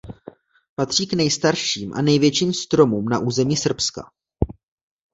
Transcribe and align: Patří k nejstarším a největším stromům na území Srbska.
Patří 0.75 1.07
k 1.07 1.13
nejstarším 1.13 1.93
a 1.93 2.01
největším 2.01 2.53
stromům 2.53 3.05
na 3.05 3.19
území 3.19 3.57
Srbska. 3.57 4.11